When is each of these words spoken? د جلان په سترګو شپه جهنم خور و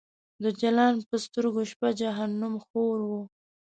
د 0.43 0.45
جلان 0.61 0.93
په 1.09 1.15
سترګو 1.25 1.61
شپه 1.71 1.89
جهنم 1.99 2.53
خور 2.65 2.97
و 3.09 3.11